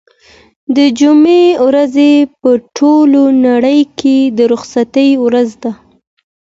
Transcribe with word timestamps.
د 0.75 0.77
جمعې 0.99 1.43
ورځ 1.65 1.95
په 2.41 2.49
ټوله 2.75 3.23
نړۍ 3.47 3.79
کې 3.99 4.17
د 4.37 4.39
رخصتۍ 4.51 5.09
ورځ 5.25 5.49
ده. 5.63 5.71